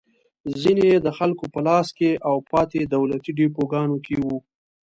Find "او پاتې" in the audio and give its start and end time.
2.27-2.79